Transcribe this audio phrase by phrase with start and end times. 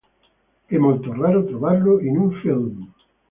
[0.65, 2.91] È molto raro trovarlo in un film.